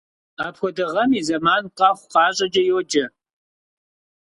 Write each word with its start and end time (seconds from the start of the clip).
Апхуэдэ 0.45 0.85
гъэм 0.91 1.09
и 1.19 1.21
зэман 1.27 1.63
къэхъу-къащӀэкӀэ 1.77 2.61
йоджэ. 2.69 3.05